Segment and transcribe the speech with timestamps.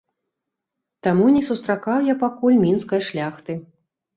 [1.09, 3.61] Таму не сустракаў я пакуль мінскай шляхты.